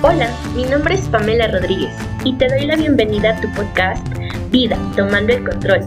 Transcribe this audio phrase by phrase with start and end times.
[0.00, 4.06] Hola, mi nombre es Pamela Rodríguez y te doy la bienvenida a tu podcast
[4.48, 5.82] Vida, Tomando el Control,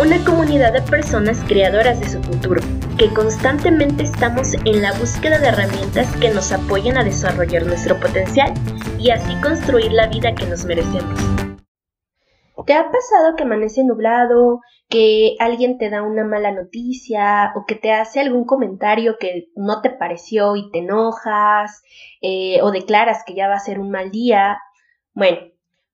[0.00, 2.60] una comunidad de personas creadoras de su futuro,
[2.98, 8.54] que constantemente estamos en la búsqueda de herramientas que nos apoyen a desarrollar nuestro potencial
[8.96, 11.18] y así construir la vida que nos merecemos.
[12.64, 17.74] ¿Te ha pasado que amanece nublado, que alguien te da una mala noticia o que
[17.74, 21.82] te hace algún comentario que no te pareció y te enojas
[22.22, 24.58] eh, o declaras que ya va a ser un mal día?
[25.12, 25.38] Bueno,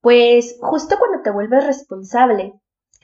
[0.01, 2.55] pues justo cuando te vuelves responsable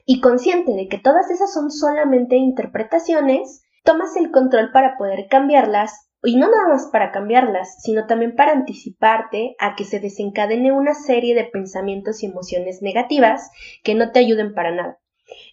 [0.06, 6.10] y consciente de que todas esas son solamente interpretaciones, tomas el control para poder cambiarlas
[6.22, 10.94] y no nada más para cambiarlas, sino también para anticiparte a que se desencadene una
[10.94, 13.50] serie de pensamientos y emociones negativas
[13.82, 14.99] que no te ayuden para nada.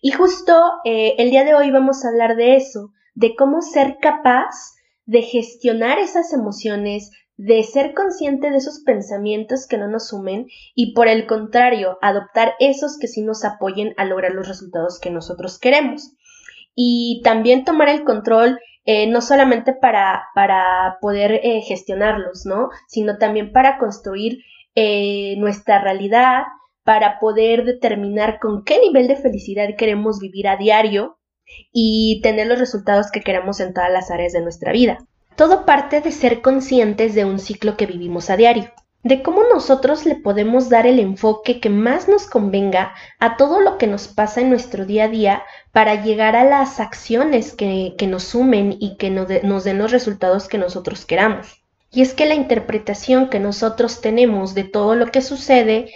[0.01, 0.53] Y justo
[0.85, 4.53] eh, el día de hoy vamos a hablar de eso, de cómo ser capaz
[5.05, 10.93] de gestionar esas emociones, de ser consciente de esos pensamientos que no nos sumen y
[10.93, 15.59] por el contrario, adoptar esos que sí nos apoyen a lograr los resultados que nosotros
[15.59, 16.13] queremos.
[16.75, 22.69] Y también tomar el control eh, no solamente para, para poder eh, gestionarlos, ¿no?
[22.87, 24.39] Sino también para construir
[25.37, 26.43] nuestra realidad,
[26.87, 31.19] para poder determinar con qué nivel de felicidad queremos vivir a diario
[31.73, 34.97] y tener los resultados que queremos en todas las áreas de nuestra vida.
[35.35, 38.71] Todo parte de ser conscientes de un ciclo que vivimos a diario
[39.03, 43.77] de cómo nosotros le podemos dar el enfoque que más nos convenga a todo lo
[43.77, 48.23] que nos pasa en nuestro día a día para llegar a las acciones que, nos
[48.23, 51.63] sumen y que nos, nos den los resultados que nosotros queramos.
[51.91, 55.89] Y es que la interpretación que nosotros tenemos de todo lo que sucede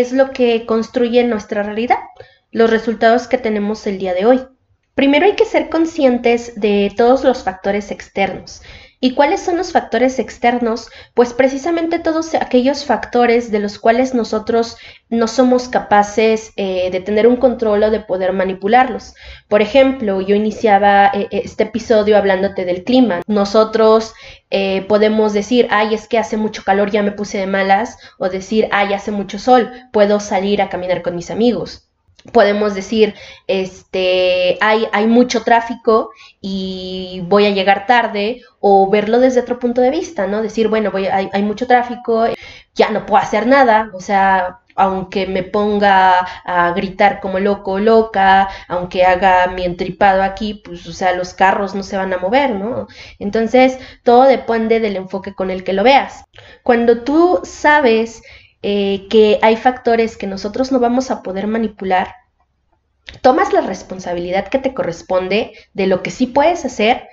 [0.00, 1.98] es lo que construye nuestra realidad,
[2.50, 4.40] los resultados que tenemos el día de hoy.
[4.94, 8.62] Primero hay que ser conscientes de todos los factores externos,
[8.98, 10.88] ¿Y cuáles son los factores externos?
[11.12, 14.78] Pues precisamente todos aquellos factores de los cuales nosotros
[15.10, 19.14] no somos capaces eh, de tener un control o de poder manipularlos.
[19.48, 23.20] Por ejemplo, yo iniciaba eh, este episodio hablándote del clima.
[23.26, 24.14] Nosotros
[24.50, 28.30] eh, podemos decir, ay, es que hace mucho calor, ya me puse de malas, o
[28.30, 31.85] decir, ay, hace mucho sol, puedo salir a caminar con mis amigos
[32.32, 33.14] podemos decir,
[33.46, 36.10] este, hay, hay mucho tráfico
[36.40, 40.42] y voy a llegar tarde, o verlo desde otro punto de vista, ¿no?
[40.42, 42.26] Decir, bueno, voy, hay, hay mucho tráfico,
[42.74, 47.78] ya no puedo hacer nada, o sea, aunque me ponga a gritar como loco o
[47.78, 52.18] loca, aunque haga mi entripado aquí, pues, o sea, los carros no se van a
[52.18, 52.86] mover, ¿no?
[53.18, 56.24] Entonces, todo depende del enfoque con el que lo veas.
[56.62, 58.22] Cuando tú sabes
[58.68, 62.16] eh, que hay factores que nosotros no vamos a poder manipular,
[63.20, 67.06] tomas la responsabilidad que te corresponde de lo que sí puedes hacer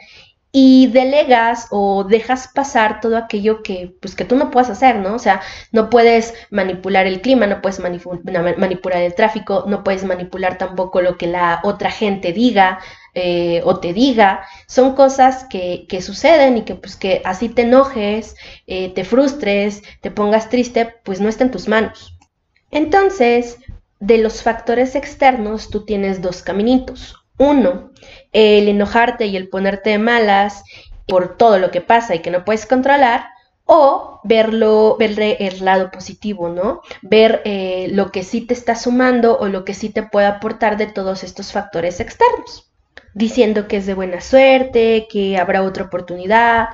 [0.52, 5.14] y delegas o dejas pasar todo aquello que, pues, que tú no puedes hacer, ¿no?
[5.14, 10.58] O sea, no puedes manipular el clima, no puedes manipular el tráfico, no puedes manipular
[10.58, 12.80] tampoco lo que la otra gente diga
[13.14, 14.46] eh, o te diga.
[14.68, 18.36] Son cosas que, que, suceden y que, pues, que así te enojes,
[18.68, 22.18] eh, te frustres, te pongas triste, pues no está en tus manos.
[22.72, 23.58] Entonces,
[24.00, 27.16] de los factores externos, tú tienes dos caminitos.
[27.38, 27.92] Uno,
[28.32, 30.64] el enojarte y el ponerte de malas
[31.08, 33.26] por todo lo que pasa y que no puedes controlar,
[33.66, 36.82] o verlo, ver el lado positivo, ¿no?
[37.02, 40.78] Ver eh, lo que sí te está sumando o lo que sí te puede aportar
[40.78, 42.73] de todos estos factores externos,
[43.14, 46.70] diciendo que es de buena suerte, que habrá otra oportunidad,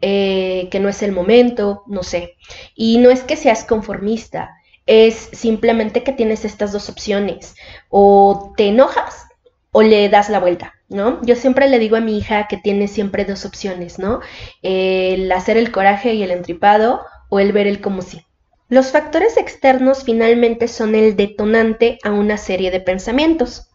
[0.00, 2.36] eh, que no es el momento, no sé.
[2.74, 4.56] Y no es que seas conformista,
[4.86, 7.54] es simplemente que tienes estas dos opciones,
[7.90, 9.26] o te enojas
[9.70, 11.20] o le das la vuelta, ¿no?
[11.22, 14.20] Yo siempre le digo a mi hija que tiene siempre dos opciones, ¿no?
[14.62, 18.22] El hacer el coraje y el entripado o el ver el como sí.
[18.70, 23.68] Los factores externos finalmente son el detonante a una serie de pensamientos.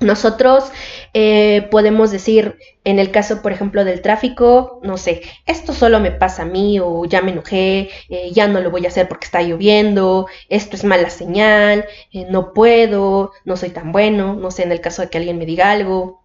[0.00, 0.64] Nosotros
[1.14, 6.10] eh, podemos decir, en el caso, por ejemplo, del tráfico, no sé, esto solo me
[6.10, 9.26] pasa a mí o ya me enojé, eh, ya no lo voy a hacer porque
[9.26, 14.64] está lloviendo, esto es mala señal, eh, no puedo, no soy tan bueno, no sé,
[14.64, 16.22] en el caso de que alguien me diga algo,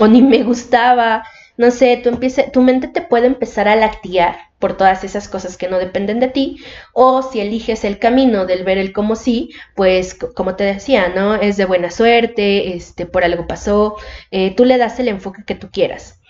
[0.00, 1.24] o ni me gustaba,
[1.56, 5.56] no sé, tú empiece, tu mente te puede empezar a lactear por todas esas cosas
[5.56, 6.58] que no dependen de ti,
[6.92, 11.34] o si eliges el camino del ver el como sí, pues como te decía, ¿no?
[11.34, 13.96] Es de buena suerte, este, por algo pasó,
[14.30, 16.22] eh, tú le das el enfoque que tú quieras.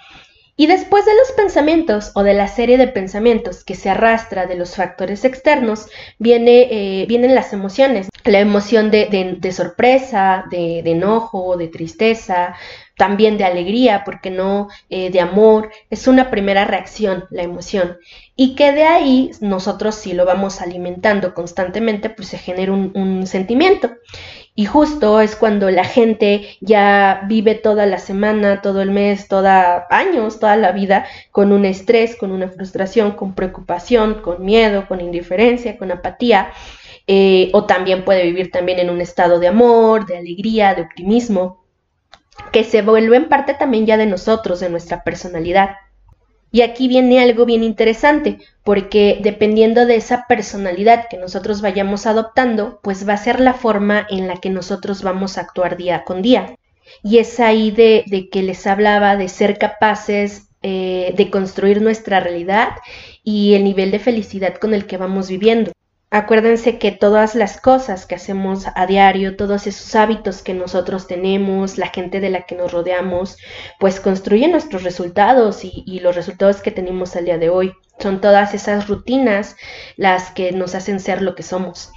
[0.54, 4.54] Y después de los pensamientos o de la serie de pensamientos que se arrastra de
[4.54, 8.08] los factores externos, viene, eh, vienen las emociones.
[8.24, 12.54] La emoción de, sorpresa, de, enojo, de tristeza,
[12.96, 17.98] también de alegría, porque no eh, de amor, es una primera reacción, la emoción.
[18.36, 23.90] Y que de ahí nosotros si lo vamos alimentando constantemente, pues se genera un, sentimiento.
[24.54, 29.86] Y justo es cuando la gente ya vive toda la semana, todo el mes, toda
[29.90, 35.00] años, toda la vida con un estrés, con una frustración, con preocupación, con miedo, con
[35.00, 36.52] indiferencia, con apatía.
[37.06, 41.61] Eh, o también puede vivir también en un estado de amor, de alegría, de optimismo,
[42.52, 45.76] que se vuelve en parte también ya de nosotros, de nuestra personalidad.
[46.54, 52.78] Y aquí viene algo bien interesante, porque dependiendo de esa personalidad que nosotros vayamos adoptando,
[52.82, 56.20] pues va a ser la forma en la que nosotros vamos a actuar día con
[56.20, 56.54] día.
[57.02, 62.76] Y es ahí de, que les hablaba de ser capaces eh, de construir nuestra realidad
[63.24, 65.72] y el nivel de felicidad con el que vamos viviendo.
[66.14, 71.78] Acuérdense que todas las cosas que hacemos a diario, todos esos hábitos que nosotros tenemos,
[71.78, 73.38] la gente de la que nos rodeamos,
[73.80, 77.72] pues construyen nuestros resultados y, los resultados que tenemos al día de hoy.
[77.98, 79.56] Son todas esas rutinas
[79.96, 81.90] las que nos hacen ser lo que somos.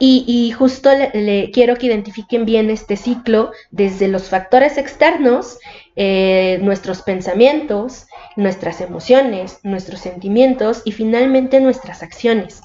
[0.00, 5.60] Y, justo le, quiero que identifiquen bien este ciclo desde los factores externos,
[5.94, 12.63] eh, nuestros pensamientos, nuestras emociones, nuestros sentimientos y finalmente nuestras acciones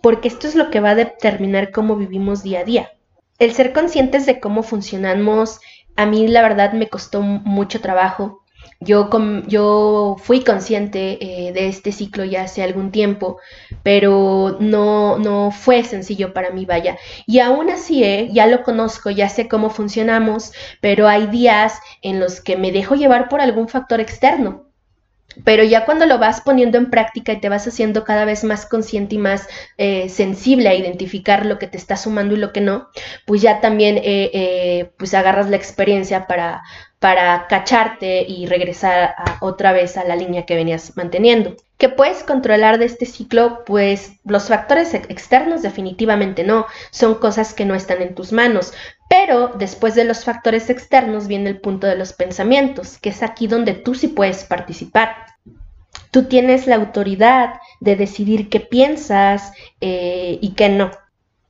[0.00, 2.92] porque esto es lo que va a determinar cómo vivimos día a día.
[3.38, 5.60] El ser conscientes de cómo funcionamos,
[5.96, 8.42] a mí la verdad me costó mucho trabajo.
[8.80, 13.38] Yo, fui consciente eh, de este ciclo ya hace algún tiempo,
[13.84, 16.98] pero no, no fue sencillo para mí, vaya.
[17.26, 22.18] Y aún así, eh, ya lo conozco, ya sé cómo funcionamos, pero hay días en
[22.18, 24.71] los que me dejo llevar por algún factor externo
[25.44, 28.66] pero ya cuando lo vas poniendo en práctica y te vas haciendo cada vez más
[28.66, 29.48] consciente y más
[29.78, 32.88] eh, sensible a identificar lo que te está sumando y lo que no,
[33.26, 36.62] pues ya también eh, eh, pues agarras la experiencia para,
[37.02, 41.56] para cacharte y regresar otra vez a la línea que venías manteniendo.
[41.76, 43.64] ¿Qué puedes controlar de este ciclo?
[43.66, 48.72] Pues los factores externos definitivamente no, son cosas que no están en tus manos,
[49.10, 53.48] pero después de los factores externos viene el punto de los pensamientos, que es aquí
[53.48, 55.16] donde tú sí puedes participar.
[56.12, 59.50] Tú tienes la autoridad de decidir qué piensas
[59.80, 60.92] eh, y qué no.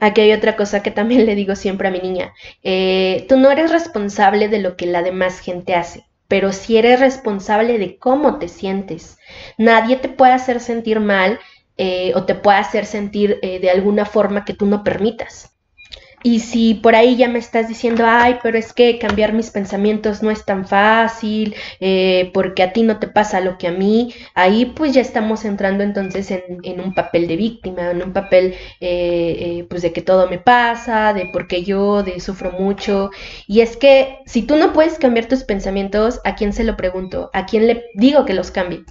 [0.03, 2.35] Aquí hay otra cosa que también le digo siempre a mi niña.
[2.63, 7.01] Eh, tú no eres responsable de lo que la demás gente hace, pero sí eres
[7.01, 9.19] responsable de cómo te sientes.
[9.59, 11.39] Nadie te puede hacer sentir mal
[11.77, 15.52] eh, o te puede hacer sentir de alguna forma que tú no permitas.
[16.23, 20.23] Y si por ahí ya me estás diciendo, ay, pero es que cambiar mis pensamientos
[20.23, 24.15] no es tan fácil, eh, porque a ti no te pasa lo que a mí,
[24.35, 29.37] ahí pues ya estamos entrando entonces en, un papel de víctima, en un papel eh,
[29.61, 33.11] eh, pues de que todo me pasa, de por qué yo, sufro mucho.
[33.47, 37.31] Y es que si tú no puedes cambiar tus pensamientos, ¿a quién se lo pregunto?
[37.33, 38.85] ¿A quién le digo que los cambie?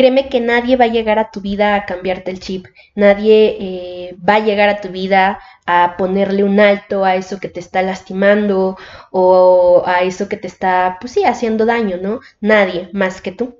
[0.00, 2.64] Créeme que nadie va a llegar a tu vida a cambiarte el chip,
[2.94, 7.60] nadie va a llegar a tu vida a ponerle un alto a eso que te
[7.60, 8.78] está lastimando
[9.10, 12.20] o a eso que te está, pues sí, haciendo daño, ¿no?
[12.40, 13.58] Nadie más que tú.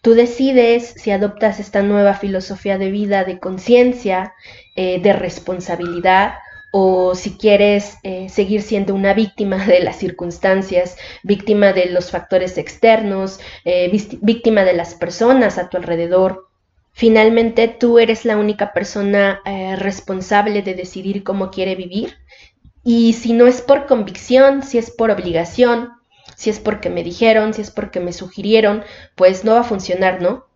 [0.00, 4.32] Tú decides si adoptas esta nueva filosofía de vida, de conciencia,
[4.74, 6.36] eh, de responsabilidad,
[6.72, 12.58] o si quieres eh, seguir siendo una víctima de las circunstancias, víctima de los factores
[12.58, 13.90] externos, eh,
[14.20, 16.48] víctima de las personas a tu alrededor,
[16.92, 22.18] Finalmente, tú eres la única persona eh, responsable de decidir cómo quiere vivir.
[22.84, 25.90] Y si no es por convicción, si es por obligación,
[26.36, 30.20] si es porque me dijeron, si es porque me sugirieron, pues no va a funcionar,
[30.20, 30.46] ¿no?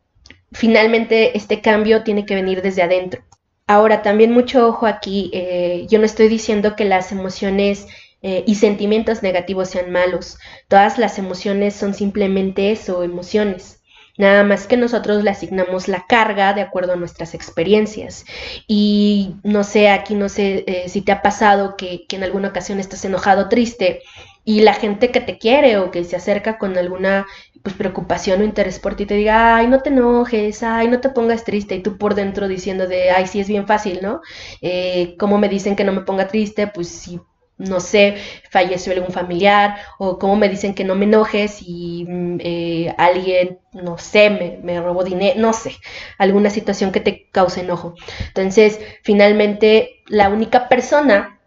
[0.52, 3.22] Finalmente, este cambio tiene que venir desde adentro.
[3.66, 7.86] Ahora, también mucho ojo aquí, eh, yo no estoy diciendo que las emociones
[8.22, 10.38] eh, y sentimientos negativos sean malos.
[10.68, 13.80] Todas las emociones son simplemente eso, emociones.
[14.18, 18.24] Nada más que nosotros le asignamos la carga de acuerdo a nuestras experiencias.
[18.66, 22.80] Y no sé, aquí no sé eh, si te ha pasado que, en alguna ocasión
[22.80, 24.02] estás enojado, triste,
[24.46, 27.26] y la gente que te quiere o que se acerca con alguna
[27.62, 31.10] pues, preocupación o interés por ti te diga, ay, no te enojes, ay, no te
[31.10, 34.20] pongas triste, y tú por dentro diciendo de, ay, sí es bien fácil, ¿no?
[34.62, 36.68] Eh, ¿Cómo me dicen que no me ponga triste?
[36.68, 37.20] Pues sí
[37.58, 38.16] no sé,
[38.50, 43.60] falleció algún familiar o cómo me dicen que no me enojes y mm, eh, alguien,
[43.72, 45.72] no sé, me, me, robó dinero, no sé,
[46.18, 47.94] alguna situación que te cause enojo.
[48.28, 51.40] Entonces, finalmente, la única persona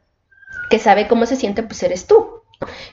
[0.70, 2.39] que sabe cómo se siente, pues eres tú.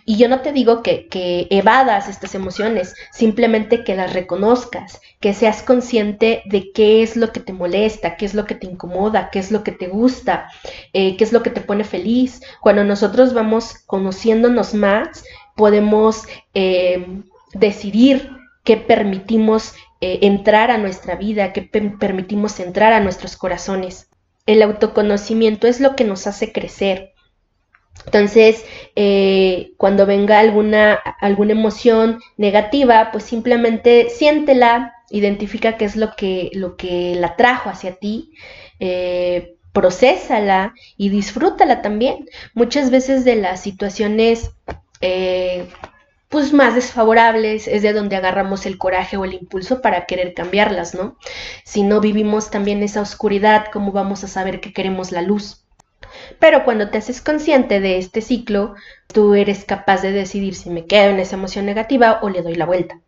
[0.04, 1.08] Y yo no te digo que,
[1.50, 7.40] evadas estas emociones, simplemente que las reconozcas, que seas consciente de qué es lo que
[7.40, 10.48] te molesta, qué es lo que te incomoda, qué es lo que te gusta,
[10.92, 12.40] eh, qué es lo que te pone feliz.
[12.60, 15.24] Cuando nosotros vamos conociéndonos más,
[15.56, 16.22] podemos
[16.54, 18.30] eh, decidir
[18.62, 24.08] qué permitimos eh, entrar a nuestra vida, qué permitimos entrar a nuestros corazones.
[24.46, 27.15] El autoconocimiento es lo que nos hace crecer.
[28.04, 36.14] Entonces, eh, cuando venga alguna, alguna emoción negativa, pues simplemente siéntela, identifica qué es lo
[36.16, 38.32] que, lo que la trajo hacia ti,
[38.78, 42.28] eh, procésala y disfrútala también.
[42.54, 44.50] Muchas veces de las situaciones
[45.00, 45.66] eh,
[46.28, 50.94] pues más desfavorables es de donde agarramos el coraje o el impulso para querer cambiarlas,
[50.94, 51.16] ¿no?
[51.64, 55.65] Si no vivimos también esa oscuridad, ¿cómo vamos a saber que queremos la luz?
[56.38, 58.74] Pero cuando te haces consciente de este ciclo,
[59.12, 62.54] tú eres capaz de decidir si me quedo en esa emoción negativa o le doy
[62.54, 63.00] la vuelta.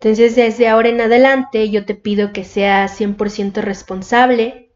[0.00, 4.70] Entonces, desde ahora en adelante, yo te pido que seas 100% responsable.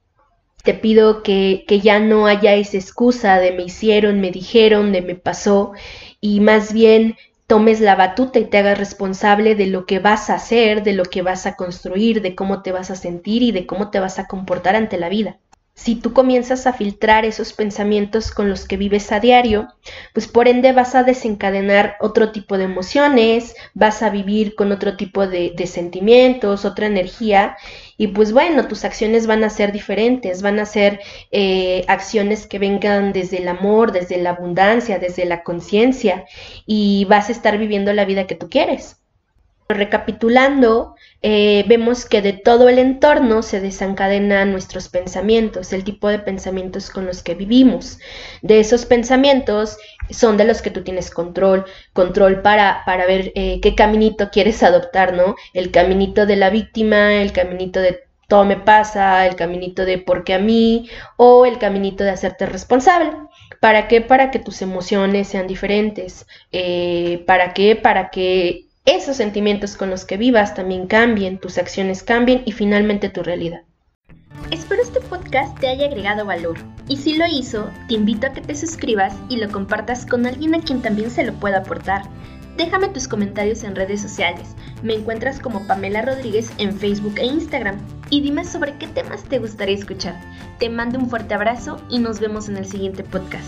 [0.62, 5.02] Te pido que, que ya no haya esa excusa de me hicieron, me dijeron, de
[5.02, 5.72] me pasó,
[6.20, 10.34] y más bien tomes la batuta y te hagas responsable de lo que vas a
[10.34, 13.66] hacer, de lo que vas a construir, de cómo te vas a sentir y de
[13.66, 15.38] cómo te vas a comportar ante la vida
[15.82, 19.68] si tú comienzas a filtrar esos pensamientos con los que vives a diario,
[20.12, 24.98] pues por ende vas a desencadenar otro tipo de emociones, vas a vivir con otro
[24.98, 27.56] tipo de, sentimientos, otra energía,
[27.96, 32.58] y pues bueno, tus acciones van a ser diferentes, van a ser eh, acciones que
[32.58, 36.26] vengan desde el amor, desde la abundancia, desde la conciencia,
[36.66, 39.00] y vas a estar viviendo la vida que tú quieres.
[39.74, 46.18] Recapitulando, eh, vemos que de todo el entorno se desencadenan nuestros pensamientos, el tipo de
[46.18, 47.98] pensamientos con los que vivimos.
[48.42, 49.76] De esos pensamientos
[50.10, 54.62] son de los que tú tienes control, control para, para ver eh, qué caminito quieres
[54.62, 55.36] adoptar, ¿no?
[55.54, 60.24] El caminito de la víctima, el caminito de todo me pasa, el caminito de por
[60.24, 63.12] qué a mí o el caminito de hacerte responsable.
[63.60, 64.00] ¿Para qué?
[64.00, 66.26] Para que tus emociones sean diferentes.
[66.50, 67.76] Eh, ¿Para qué?
[67.76, 73.08] Para que esos sentimientos con los que vivas también cambien, tus acciones cambien y finalmente
[73.08, 73.62] tu realidad.
[74.50, 76.56] Espero este podcast te haya agregado valor
[76.88, 80.54] y si lo hizo, te invito a que te suscribas y lo compartas con alguien
[80.54, 82.02] a quien también se lo pueda aportar.
[82.56, 84.54] Déjame tus comentarios en redes sociales.
[84.82, 87.78] Me encuentras como Pamela Rodríguez en Facebook e Instagram.
[88.10, 90.20] Y dime sobre qué temas te gustaría escuchar.
[90.58, 93.46] Te mando un fuerte abrazo y nos vemos en el siguiente podcast.